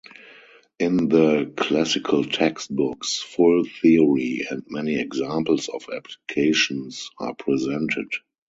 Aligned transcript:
In 0.79 1.09
the 1.09 1.53
classical 1.55 2.23
textbooks 2.23 3.19
full 3.21 3.65
theory 3.83 4.47
and 4.49 4.63
many 4.67 4.99
examples 4.99 5.69
of 5.69 5.85
applications 5.95 7.11
are 7.19 7.35
presented. 7.35 8.09